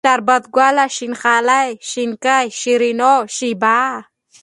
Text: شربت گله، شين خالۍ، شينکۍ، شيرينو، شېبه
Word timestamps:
شربت 0.07 0.43
گله، 0.55 0.85
شين 0.95 1.13
خالۍ، 1.21 1.69
شينکۍ، 1.89 2.45
شيرينو، 2.59 3.13
شېبه 3.35 3.77